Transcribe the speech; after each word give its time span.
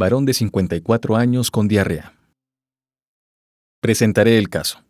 varón 0.00 0.24
de 0.24 0.32
54 0.32 1.14
años 1.14 1.50
con 1.50 1.68
diarrea. 1.68 2.14
Presentaré 3.82 4.38
el 4.38 4.48
caso. 4.48 4.82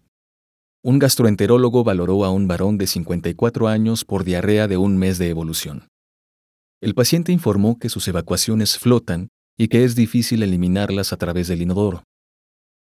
Un 0.84 1.00
gastroenterólogo 1.00 1.82
valoró 1.82 2.24
a 2.24 2.30
un 2.30 2.46
varón 2.46 2.78
de 2.78 2.86
54 2.86 3.66
años 3.66 4.04
por 4.04 4.22
diarrea 4.22 4.68
de 4.68 4.76
un 4.76 4.96
mes 4.96 5.18
de 5.18 5.28
evolución. 5.28 5.88
El 6.80 6.94
paciente 6.94 7.32
informó 7.32 7.76
que 7.78 7.88
sus 7.88 8.06
evacuaciones 8.06 8.78
flotan 8.78 9.28
y 9.58 9.66
que 9.66 9.82
es 9.82 9.96
difícil 9.96 10.44
eliminarlas 10.44 11.12
a 11.12 11.16
través 11.16 11.48
del 11.48 11.62
inodoro. 11.62 12.04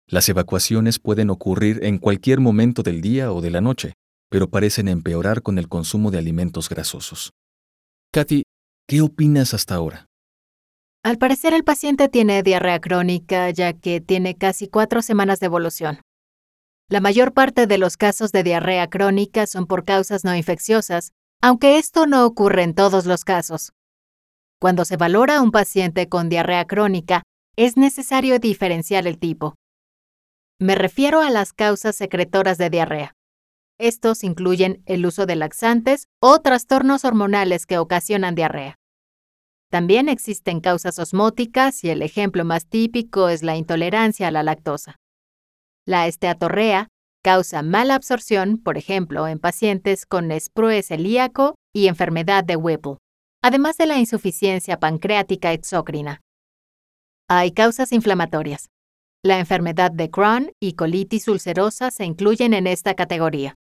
Las 0.07 0.27
evacuaciones 0.27 0.98
pueden 0.98 1.29
ocurrir 1.29 1.79
en 1.84 1.99
cualquier 1.99 2.39
momento 2.39 2.81
del 2.81 3.01
día 3.01 3.31
o 3.31 3.39
de 3.39 3.51
la 3.51 3.62
noche, 3.62 3.93
pero 4.31 4.49
parecen 4.49 4.87
empeorar 4.87 5.43
con 5.43 5.59
el 5.59 5.70
consumo 5.70 6.09
de 6.09 6.17
alimentos 6.17 6.70
grasosos. 6.70 7.34
Katy, 8.12 8.41
¿qué 8.87 9.01
opinas 9.01 9.53
hasta 9.53 9.76
ahora? 9.76 10.07
Al 11.05 11.19
parecer 11.19 11.53
el 11.53 11.63
paciente 11.63 12.09
tiene 12.09 12.41
diarrea 12.41 12.81
crónica 12.81 13.51
ya 13.51 13.73
que 13.73 14.01
tiene 14.01 14.35
casi 14.35 14.67
cuatro 14.67 15.03
semanas 15.03 15.39
de 15.39 15.45
evolución. 15.45 16.01
La 16.89 16.99
mayor 16.99 17.31
parte 17.31 17.67
de 17.67 17.77
los 17.77 17.95
casos 17.95 18.31
de 18.31 18.41
diarrea 18.41 18.89
crónica 18.89 19.45
son 19.45 19.67
por 19.67 19.85
causas 19.85 20.23
no 20.23 20.35
infecciosas, 20.35 21.12
aunque 21.43 21.77
esto 21.77 22.07
no 22.07 22.25
ocurre 22.25 22.63
en 22.63 22.73
todos 22.73 23.05
los 23.05 23.23
casos. 23.23 23.71
Cuando 24.59 24.84
se 24.84 24.97
valora 24.97 25.37
a 25.37 25.41
un 25.43 25.51
paciente 25.51 26.09
con 26.09 26.27
diarrea 26.27 26.65
crónica, 26.65 27.21
es 27.55 27.77
necesario 27.77 28.40
diferenciar 28.40 29.05
el 29.05 29.19
tipo. 29.19 29.53
Me 30.59 30.73
refiero 30.73 31.21
a 31.21 31.29
las 31.29 31.53
causas 31.53 31.95
secretoras 31.95 32.57
de 32.57 32.71
diarrea. 32.71 33.13
Estos 33.77 34.23
incluyen 34.23 34.81
el 34.87 35.05
uso 35.05 35.27
de 35.27 35.35
laxantes 35.35 36.07
o 36.19 36.40
trastornos 36.40 37.05
hormonales 37.05 37.67
que 37.67 37.77
ocasionan 37.77 38.34
diarrea. 38.34 38.79
También 39.76 40.07
existen 40.07 40.62
causas 40.62 40.99
osmóticas 40.99 41.84
y 41.84 41.90
el 41.90 42.01
ejemplo 42.01 42.45
más 42.45 42.65
típico 42.65 43.27
es 43.27 43.43
la 43.43 43.57
intolerancia 43.57 44.29
a 44.29 44.31
la 44.31 44.41
lactosa. 44.41 45.01
La 45.85 46.07
esteatorrea 46.07 46.87
causa 47.21 47.62
mala 47.62 47.96
absorción, 47.96 48.57
por 48.57 48.77
ejemplo, 48.77 49.27
en 49.27 49.37
pacientes 49.37 50.05
con 50.05 50.31
esprue 50.31 50.81
celíaco 50.81 51.55
y 51.76 51.87
enfermedad 51.87 52.46
de 52.46 52.55
Whipple, 52.55 52.99
además 53.43 53.76
de 53.76 53.87
la 53.87 53.99
insuficiencia 53.99 54.79
pancreática 54.79 55.51
exócrina. 55.51 56.21
Hay 57.27 57.51
causas 57.51 57.91
inflamatorias. 57.91 58.70
La 59.26 59.40
enfermedad 59.40 59.91
de 59.91 60.09
Crohn 60.09 60.53
y 60.62 60.76
colitis 60.76 61.27
ulcerosa 61.27 61.91
se 61.91 62.05
incluyen 62.05 62.53
en 62.53 62.68
esta 62.68 62.93
categoría. 62.93 63.55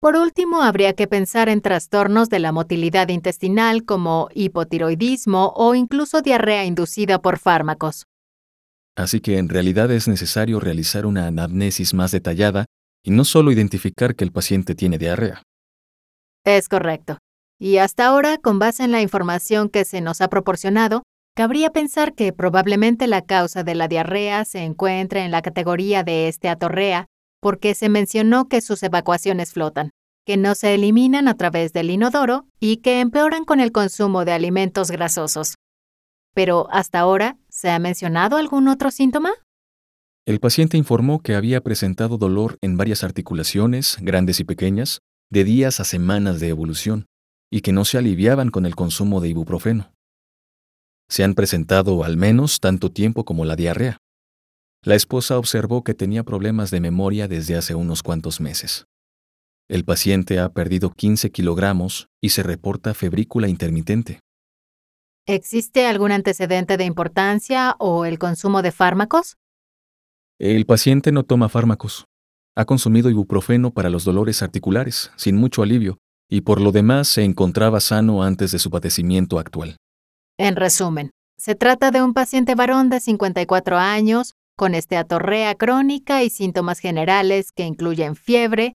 Por 0.00 0.16
último, 0.16 0.62
habría 0.62 0.94
que 0.94 1.06
pensar 1.06 1.50
en 1.50 1.60
trastornos 1.60 2.30
de 2.30 2.38
la 2.38 2.52
motilidad 2.52 3.10
intestinal 3.10 3.84
como 3.84 4.28
hipotiroidismo 4.34 5.52
o 5.54 5.74
incluso 5.74 6.22
diarrea 6.22 6.64
inducida 6.64 7.20
por 7.20 7.38
fármacos. 7.38 8.06
Así 8.96 9.20
que 9.20 9.36
en 9.36 9.50
realidad 9.50 9.90
es 9.90 10.08
necesario 10.08 10.58
realizar 10.58 11.04
una 11.04 11.26
anamnesis 11.26 11.92
más 11.92 12.12
detallada 12.12 12.64
y 13.04 13.10
no 13.10 13.24
solo 13.24 13.52
identificar 13.52 14.14
que 14.14 14.24
el 14.24 14.32
paciente 14.32 14.74
tiene 14.74 14.96
diarrea. 14.96 15.42
Es 16.46 16.70
correcto. 16.70 17.18
Y 17.58 17.76
hasta 17.76 18.06
ahora, 18.06 18.38
con 18.38 18.58
base 18.58 18.84
en 18.84 18.92
la 18.92 19.02
información 19.02 19.68
que 19.68 19.84
se 19.84 20.00
nos 20.00 20.22
ha 20.22 20.28
proporcionado, 20.28 21.02
cabría 21.36 21.70
pensar 21.70 22.14
que 22.14 22.32
probablemente 22.32 23.06
la 23.06 23.20
causa 23.20 23.64
de 23.64 23.74
la 23.74 23.86
diarrea 23.86 24.46
se 24.46 24.60
encuentre 24.60 25.24
en 25.24 25.30
la 25.30 25.42
categoría 25.42 26.02
de 26.04 26.28
esteatorrea 26.28 27.06
porque 27.40 27.74
se 27.74 27.88
mencionó 27.88 28.48
que 28.48 28.60
sus 28.60 28.82
evacuaciones 28.82 29.52
flotan, 29.52 29.90
que 30.26 30.36
no 30.36 30.54
se 30.54 30.74
eliminan 30.74 31.28
a 31.28 31.34
través 31.34 31.72
del 31.72 31.90
inodoro 31.90 32.46
y 32.60 32.78
que 32.78 33.00
empeoran 33.00 33.44
con 33.44 33.60
el 33.60 33.72
consumo 33.72 34.24
de 34.24 34.32
alimentos 34.32 34.90
grasosos. 34.90 35.54
Pero 36.34 36.68
hasta 36.70 37.00
ahora, 37.00 37.38
¿se 37.48 37.70
ha 37.70 37.78
mencionado 37.78 38.36
algún 38.36 38.68
otro 38.68 38.90
síntoma? 38.90 39.32
El 40.26 40.38
paciente 40.38 40.76
informó 40.76 41.22
que 41.22 41.34
había 41.34 41.60
presentado 41.62 42.18
dolor 42.18 42.58
en 42.60 42.76
varias 42.76 43.02
articulaciones, 43.02 43.96
grandes 44.00 44.38
y 44.38 44.44
pequeñas, 44.44 45.00
de 45.30 45.44
días 45.44 45.80
a 45.80 45.84
semanas 45.84 46.40
de 46.40 46.48
evolución, 46.48 47.06
y 47.50 47.62
que 47.62 47.72
no 47.72 47.84
se 47.84 47.98
aliviaban 47.98 48.50
con 48.50 48.66
el 48.66 48.76
consumo 48.76 49.20
de 49.20 49.30
ibuprofeno. 49.30 49.92
Se 51.08 51.24
han 51.24 51.34
presentado 51.34 52.04
al 52.04 52.16
menos 52.16 52.60
tanto 52.60 52.92
tiempo 52.92 53.24
como 53.24 53.44
la 53.44 53.56
diarrea. 53.56 53.98
La 54.82 54.94
esposa 54.94 55.36
observó 55.36 55.84
que 55.84 55.92
tenía 55.92 56.24
problemas 56.24 56.70
de 56.70 56.80
memoria 56.80 57.28
desde 57.28 57.54
hace 57.54 57.74
unos 57.74 58.02
cuantos 58.02 58.40
meses. 58.40 58.86
El 59.68 59.84
paciente 59.84 60.40
ha 60.40 60.48
perdido 60.48 60.90
15 60.90 61.30
kilogramos 61.30 62.08
y 62.20 62.30
se 62.30 62.42
reporta 62.42 62.94
febrícula 62.94 63.48
intermitente. 63.48 64.20
¿Existe 65.26 65.86
algún 65.86 66.12
antecedente 66.12 66.78
de 66.78 66.84
importancia 66.84 67.76
o 67.78 68.06
el 68.06 68.18
consumo 68.18 68.62
de 68.62 68.72
fármacos? 68.72 69.36
El 70.38 70.64
paciente 70.64 71.12
no 71.12 71.24
toma 71.24 71.50
fármacos. 71.50 72.06
Ha 72.56 72.64
consumido 72.64 73.10
ibuprofeno 73.10 73.72
para 73.72 73.90
los 73.90 74.04
dolores 74.04 74.42
articulares, 74.42 75.12
sin 75.16 75.36
mucho 75.36 75.62
alivio, 75.62 75.98
y 76.28 76.40
por 76.40 76.60
lo 76.60 76.72
demás 76.72 77.06
se 77.06 77.22
encontraba 77.22 77.80
sano 77.80 78.22
antes 78.22 78.50
de 78.50 78.58
su 78.58 78.70
padecimiento 78.70 79.38
actual. 79.38 79.76
En 80.38 80.56
resumen, 80.56 81.10
se 81.36 81.54
trata 81.54 81.90
de 81.90 82.02
un 82.02 82.14
paciente 82.14 82.54
varón 82.54 82.88
de 82.88 83.00
54 83.00 83.76
años 83.76 84.34
con 84.60 84.74
esteatorrea 84.74 85.54
crónica 85.54 86.22
y 86.22 86.28
síntomas 86.28 86.80
generales 86.80 87.50
que 87.50 87.64
incluyen 87.64 88.14
fiebre, 88.14 88.74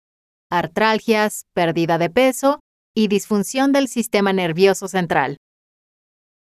artralgias, 0.49 1.43
pérdida 1.51 1.97
de 1.97 2.09
peso 2.09 2.61
y 2.95 3.09
disfunción 3.09 3.73
del 3.73 3.89
sistema 3.89 4.31
nervioso 4.31 4.87
central. 4.87 5.35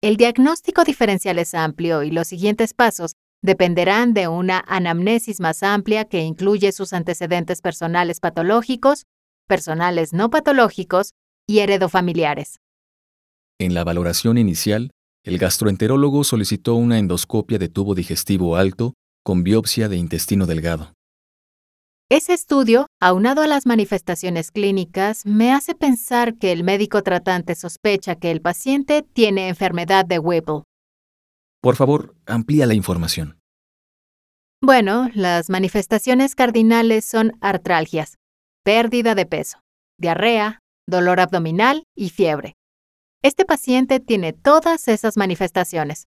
El 0.02 0.16
diagnóstico 0.16 0.86
diferencial 0.86 1.40
es 1.40 1.56
amplio 1.56 2.04
y 2.04 2.12
los 2.12 2.30
siguientes 2.30 2.74
pasos 2.74 3.16
dependerán 3.44 4.14
de 4.14 4.30
una 4.30 4.64
anamnesis 4.66 5.42
más 5.42 5.62
amplia 5.62 6.06
que 6.06 6.22
incluye 6.22 6.72
sus 6.72 6.94
antecedentes 6.94 7.62
personales 7.62 8.22
patológicos, 8.22 9.08
personales 9.46 10.14
no 10.14 10.30
patológicos 10.30 11.12
y 11.46 11.60
heredofamiliares. 11.60 12.62
En 13.60 13.74
la 13.74 13.84
valoración 13.84 14.38
inicial, 14.38 14.92
el 15.26 15.38
gastroenterólogo 15.38 16.24
solicitó 16.24 16.76
una 16.76 16.98
endoscopia 16.98 17.58
de 17.58 17.68
tubo 17.68 17.94
digestivo 17.94 18.56
alto 18.56 18.94
con 19.28 19.44
biopsia 19.44 19.90
de 19.90 19.98
intestino 19.98 20.46
delgado. 20.46 20.94
Ese 22.10 22.32
estudio, 22.32 22.88
aunado 23.02 23.42
a 23.42 23.48
las 23.48 23.66
manifestaciones 23.66 24.52
clínicas, 24.52 25.26
me 25.26 25.52
hace 25.52 25.76
pensar 25.76 26.38
que 26.38 26.54
el 26.54 26.64
médico 26.64 27.04
tratante 27.04 27.54
sospecha 27.56 28.16
que 28.16 28.32
el 28.32 28.40
paciente 28.40 29.02
tiene 29.02 29.50
enfermedad 29.50 30.06
de 30.06 30.20
Whipple. 30.20 30.64
Por 31.62 31.76
favor, 31.76 32.16
amplía 32.26 32.66
la 32.68 32.74
información. 32.74 33.38
Bueno, 34.62 35.10
las 35.14 35.50
manifestaciones 35.50 36.34
cardinales 36.34 37.04
son 37.04 37.34
artralgias, 37.42 38.16
pérdida 38.64 39.14
de 39.14 39.26
peso, 39.26 39.60
diarrea, 40.00 40.62
dolor 40.88 41.20
abdominal 41.20 41.84
y 41.98 42.12
fiebre. 42.12 42.54
Este 43.22 43.44
paciente 43.44 44.00
tiene 44.00 44.32
todas 44.32 44.88
esas 44.88 45.18
manifestaciones. 45.18 46.06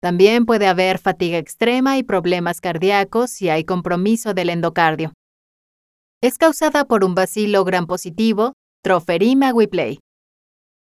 También 0.00 0.46
puede 0.46 0.66
haber 0.66 0.98
fatiga 0.98 1.38
extrema 1.38 1.98
y 1.98 2.02
problemas 2.02 2.60
cardíacos 2.60 3.30
si 3.30 3.48
hay 3.48 3.64
compromiso 3.64 4.34
del 4.34 4.50
endocardio. 4.50 5.12
Es 6.22 6.38
causada 6.38 6.86
por 6.86 7.04
un 7.04 7.14
bacilo 7.14 7.64
gram 7.64 7.86
positivo, 7.86 8.52
Troferima 8.82 9.52
wipley. 9.52 9.98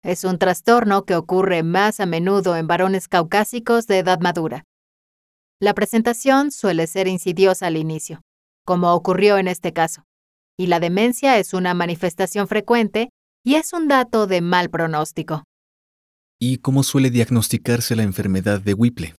Es 0.04 0.24
un 0.24 0.38
trastorno 0.38 1.04
que 1.04 1.14
ocurre 1.14 1.62
más 1.62 2.00
a 2.00 2.06
menudo 2.06 2.56
en 2.56 2.66
varones 2.66 3.06
caucásicos 3.06 3.86
de 3.86 3.98
edad 3.98 4.18
madura. 4.20 4.64
La 5.60 5.74
presentación 5.74 6.50
suele 6.50 6.88
ser 6.88 7.06
insidiosa 7.06 7.68
al 7.68 7.76
inicio, 7.76 8.20
como 8.66 8.92
ocurrió 8.92 9.38
en 9.38 9.46
este 9.46 9.72
caso, 9.72 10.02
y 10.58 10.66
la 10.66 10.80
demencia 10.80 11.38
es 11.38 11.54
una 11.54 11.74
manifestación 11.74 12.48
frecuente 12.48 13.10
y 13.44 13.54
es 13.54 13.72
un 13.72 13.86
dato 13.86 14.26
de 14.26 14.40
mal 14.40 14.70
pronóstico. 14.70 15.44
¿Y 16.44 16.58
cómo 16.58 16.82
suele 16.82 17.10
diagnosticarse 17.10 17.94
la 17.94 18.02
enfermedad 18.02 18.60
de 18.60 18.74
Whipple? 18.74 19.14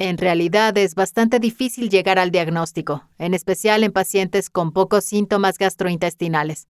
En 0.00 0.18
realidad 0.18 0.76
es 0.76 0.96
bastante 0.96 1.38
difícil 1.38 1.88
llegar 1.88 2.18
al 2.18 2.32
diagnóstico, 2.32 3.08
en 3.16 3.32
especial 3.32 3.84
en 3.84 3.92
pacientes 3.92 4.50
con 4.50 4.72
pocos 4.72 5.04
síntomas 5.04 5.56
gastrointestinales. 5.56 6.66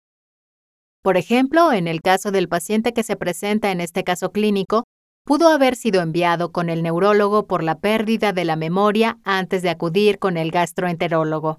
Por 1.04 1.16
ejemplo, 1.16 1.72
en 1.72 1.86
el 1.86 2.00
caso 2.00 2.32
del 2.32 2.48
paciente 2.48 2.92
que 2.92 3.04
se 3.04 3.14
presenta 3.14 3.70
en 3.70 3.80
este 3.80 4.02
caso 4.02 4.32
clínico, 4.32 4.82
pudo 5.24 5.50
haber 5.50 5.76
sido 5.76 6.02
enviado 6.02 6.50
con 6.50 6.68
el 6.68 6.82
neurólogo 6.82 7.46
por 7.46 7.62
la 7.62 7.78
pérdida 7.78 8.32
de 8.32 8.44
la 8.44 8.56
memoria 8.56 9.20
antes 9.22 9.62
de 9.62 9.70
acudir 9.70 10.18
con 10.18 10.36
el 10.36 10.50
gastroenterólogo. 10.50 11.58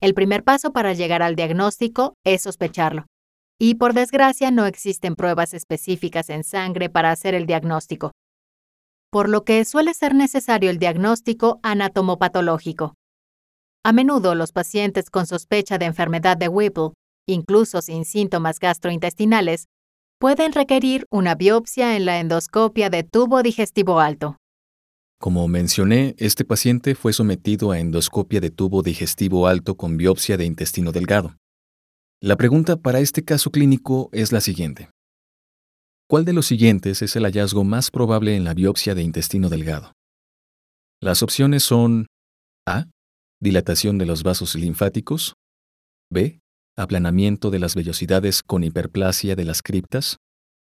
El 0.00 0.14
primer 0.14 0.44
paso 0.44 0.72
para 0.72 0.92
llegar 0.92 1.22
al 1.22 1.34
diagnóstico 1.34 2.14
es 2.24 2.42
sospecharlo. 2.42 3.06
Y 3.60 3.74
por 3.74 3.92
desgracia 3.92 4.52
no 4.52 4.66
existen 4.66 5.16
pruebas 5.16 5.52
específicas 5.52 6.30
en 6.30 6.44
sangre 6.44 6.88
para 6.88 7.10
hacer 7.10 7.34
el 7.34 7.44
diagnóstico, 7.44 8.12
por 9.10 9.28
lo 9.28 9.44
que 9.44 9.64
suele 9.64 9.94
ser 9.94 10.14
necesario 10.14 10.70
el 10.70 10.78
diagnóstico 10.78 11.58
anatomopatológico. 11.62 12.94
A 13.84 13.92
menudo 13.92 14.34
los 14.34 14.52
pacientes 14.52 15.10
con 15.10 15.26
sospecha 15.26 15.78
de 15.78 15.86
enfermedad 15.86 16.36
de 16.36 16.48
Whipple, 16.48 16.90
incluso 17.26 17.82
sin 17.82 18.04
síntomas 18.04 18.60
gastrointestinales, 18.60 19.66
pueden 20.20 20.52
requerir 20.52 21.06
una 21.10 21.34
biopsia 21.34 21.96
en 21.96 22.04
la 22.04 22.20
endoscopia 22.20 22.90
de 22.90 23.02
tubo 23.02 23.42
digestivo 23.42 23.98
alto. 23.98 24.36
Como 25.20 25.48
mencioné, 25.48 26.14
este 26.18 26.44
paciente 26.44 26.94
fue 26.94 27.12
sometido 27.12 27.72
a 27.72 27.80
endoscopia 27.80 28.40
de 28.40 28.50
tubo 28.50 28.82
digestivo 28.82 29.48
alto 29.48 29.76
con 29.76 29.96
biopsia 29.96 30.36
de 30.36 30.44
intestino 30.44 30.92
delgado. 30.92 31.34
La 32.20 32.36
pregunta 32.36 32.76
para 32.76 32.98
este 32.98 33.24
caso 33.24 33.52
clínico 33.52 34.08
es 34.12 34.32
la 34.32 34.40
siguiente. 34.40 34.90
¿Cuál 36.08 36.24
de 36.24 36.32
los 36.32 36.46
siguientes 36.46 37.00
es 37.00 37.14
el 37.14 37.22
hallazgo 37.22 37.62
más 37.62 37.92
probable 37.92 38.34
en 38.34 38.42
la 38.42 38.54
biopsia 38.54 38.96
de 38.96 39.02
intestino 39.02 39.48
delgado? 39.48 39.92
Las 41.00 41.22
opciones 41.22 41.62
son 41.62 42.06
A. 42.66 42.86
Dilatación 43.40 43.98
de 43.98 44.06
los 44.06 44.24
vasos 44.24 44.56
linfáticos. 44.56 45.34
B. 46.10 46.40
Aplanamiento 46.76 47.50
de 47.50 47.60
las 47.60 47.76
vellosidades 47.76 48.42
con 48.42 48.64
hiperplasia 48.64 49.36
de 49.36 49.44
las 49.44 49.62
criptas. 49.62 50.16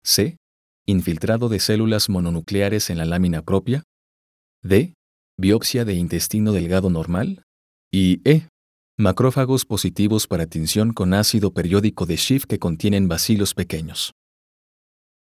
C. 0.03 0.39
Infiltrado 0.87 1.51
de 1.51 1.61
células 1.61 2.09
mononucleares 2.09 2.89
en 2.89 2.97
la 2.97 3.05
lámina 3.05 3.43
propia. 3.43 3.83
D. 4.63 4.95
Biopsia 5.39 5.85
de 5.85 5.95
intestino 5.95 6.53
delgado 6.53 6.89
normal. 6.89 7.43
Y 7.93 8.27
E. 8.27 8.49
Macrófagos 8.99 9.65
positivos 9.65 10.27
para 10.27 10.45
tinción 10.45 10.93
con 10.93 11.15
ácido 11.15 11.55
periódico 11.55 12.05
de 12.05 12.19
Schiff 12.19 12.45
que 12.45 12.59
contienen 12.59 13.09
bacilos 13.09 13.55
pequeños. 13.55 14.13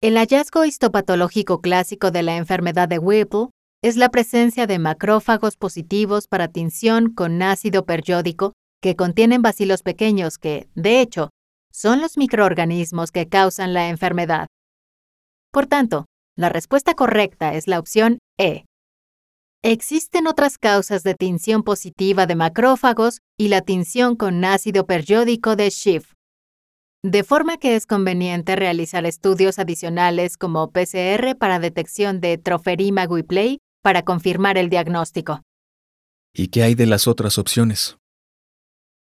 El 0.01 0.17
hallazgo 0.17 0.65
histopatológico 0.65 1.61
clásico 1.61 2.11
de 2.11 2.23
la 2.23 2.39
enfermedad 2.39 2.89
de 2.89 2.99
Whipple 2.99 3.51
es 3.83 3.97
la 3.99 4.09
presencia 4.09 4.67
de 4.67 4.79
macrófagos 4.79 5.59
positivos 5.59 6.29
para 6.29 6.49
tinción 6.49 7.13
con 7.13 7.43
ácido 7.43 7.85
periódico 7.85 8.55
que 8.81 8.97
contienen 8.97 9.43
bacilos 9.43 9.83
pequeños 9.83 10.39
que, 10.39 10.69
de 10.75 11.03
hecho, 11.03 11.29
son 11.71 12.01
los 12.01 12.17
microorganismos 12.17 13.13
que 13.13 13.29
causan 13.29 13.75
la 13.75 13.91
enfermedad. 13.91 14.47
Por 15.53 15.67
tanto, 15.67 16.07
la 16.37 16.49
respuesta 16.49 16.95
correcta 16.95 17.53
es 17.53 17.69
la 17.69 17.79
opción 17.79 18.19
E. 18.39 18.65
Existen 19.65 20.29
otras 20.29 20.57
causas 20.57 21.03
de 21.03 21.17
tinción 21.17 21.65
positiva 21.65 22.27
de 22.27 22.37
macrófagos 22.37 23.23
y 23.37 23.49
la 23.49 23.61
tinción 23.61 24.15
con 24.15 24.45
ácido 24.45 24.87
periódico 24.87 25.57
de 25.57 25.69
Schiff. 25.73 26.13
De 27.03 27.25
forma 27.25 27.57
que 27.57 27.75
es 27.75 27.85
conveniente 27.85 28.55
realizar 28.55 29.05
estudios 29.05 29.59
adicionales 29.59 30.37
como 30.37 30.71
PCR 30.71 31.37
para 31.37 31.59
detección 31.59 32.21
de 32.21 32.39
Troferima 32.39 33.07
guiplay 33.09 33.59
para 33.83 34.03
confirmar 34.03 34.59
el 34.59 34.69
diagnóstico. 34.69 35.43
¿Y 36.33 36.49
qué 36.49 36.63
hay 36.63 36.77
de 36.77 36.87
las 36.87 37.09
otras 37.09 37.37
opciones? 37.37 37.99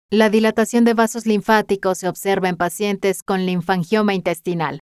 La 0.08 0.30
dilatación 0.30 0.84
de 0.84 0.94
vasos 0.94 1.26
linfáticos 1.26 1.98
se 1.98 2.08
observa 2.08 2.48
en 2.48 2.56
pacientes 2.56 3.24
con 3.24 3.44
linfangioma 3.44 4.14
intestinal. 4.14 4.78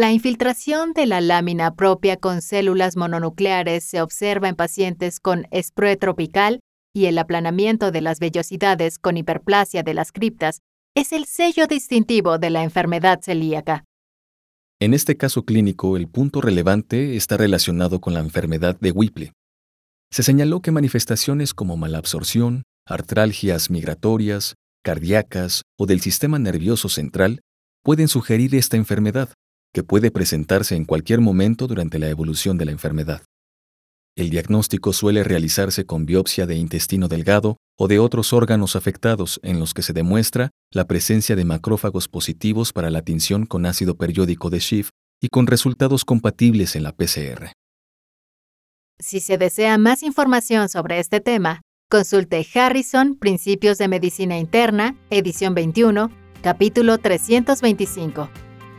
La 0.00 0.12
infiltración 0.12 0.94
de 0.94 1.04
la 1.04 1.20
lámina 1.20 1.74
propia 1.74 2.16
con 2.16 2.40
células 2.40 2.96
mononucleares 2.96 3.84
se 3.84 4.00
observa 4.00 4.48
en 4.48 4.56
pacientes 4.56 5.20
con 5.20 5.46
esprue 5.50 5.94
tropical 5.98 6.60
y 6.94 7.04
el 7.04 7.18
aplanamiento 7.18 7.90
de 7.90 8.00
las 8.00 8.18
vellosidades 8.18 8.98
con 8.98 9.18
hiperplasia 9.18 9.82
de 9.82 9.92
las 9.92 10.10
criptas 10.10 10.62
es 10.96 11.12
el 11.12 11.26
sello 11.26 11.66
distintivo 11.66 12.38
de 12.38 12.48
la 12.48 12.62
enfermedad 12.62 13.20
celíaca. 13.20 13.84
En 14.80 14.94
este 14.94 15.18
caso 15.18 15.44
clínico, 15.44 15.98
el 15.98 16.08
punto 16.08 16.40
relevante 16.40 17.16
está 17.16 17.36
relacionado 17.36 18.00
con 18.00 18.14
la 18.14 18.20
enfermedad 18.20 18.80
de 18.80 18.92
Whipple. 18.92 19.34
Se 20.10 20.22
señaló 20.22 20.62
que 20.62 20.70
manifestaciones 20.70 21.52
como 21.52 21.76
malabsorción, 21.76 22.62
artralgias 22.86 23.68
migratorias, 23.68 24.54
cardíacas 24.82 25.60
o 25.78 25.84
del 25.84 26.00
sistema 26.00 26.38
nervioso 26.38 26.88
central 26.88 27.42
pueden 27.82 28.08
sugerir 28.08 28.54
esta 28.54 28.78
enfermedad, 28.78 29.34
que 29.72 29.82
puede 29.82 30.10
presentarse 30.10 30.76
en 30.76 30.84
cualquier 30.84 31.20
momento 31.20 31.66
durante 31.66 31.98
la 31.98 32.08
evolución 32.08 32.58
de 32.58 32.64
la 32.64 32.72
enfermedad. 32.72 33.22
El 34.16 34.30
diagnóstico 34.30 34.92
suele 34.92 35.24
realizarse 35.24 35.86
con 35.86 36.04
biopsia 36.04 36.46
de 36.46 36.56
intestino 36.56 37.08
delgado 37.08 37.56
o 37.78 37.88
de 37.88 37.98
otros 37.98 38.32
órganos 38.32 38.76
afectados 38.76 39.40
en 39.42 39.60
los 39.60 39.72
que 39.72 39.82
se 39.82 39.92
demuestra 39.92 40.50
la 40.72 40.86
presencia 40.86 41.36
de 41.36 41.44
macrófagos 41.44 42.08
positivos 42.08 42.72
para 42.72 42.90
la 42.90 43.02
tinción 43.02 43.46
con 43.46 43.66
ácido 43.66 43.96
periódico 43.96 44.50
de 44.50 44.60
Schiff 44.60 44.90
y 45.22 45.28
con 45.28 45.46
resultados 45.46 46.04
compatibles 46.04 46.76
en 46.76 46.82
la 46.82 46.92
PCR. 46.92 47.52
Si 48.98 49.20
se 49.20 49.38
desea 49.38 49.78
más 49.78 50.02
información 50.02 50.68
sobre 50.68 50.98
este 50.98 51.20
tema, 51.20 51.62
consulte 51.88 52.46
Harrison, 52.54 53.16
Principios 53.16 53.78
de 53.78 53.88
Medicina 53.88 54.38
Interna, 54.38 54.96
edición 55.08 55.54
21, 55.54 56.10
capítulo 56.42 56.98
325. 56.98 58.49